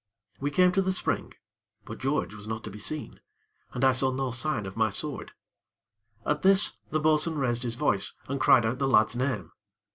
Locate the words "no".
4.09-4.31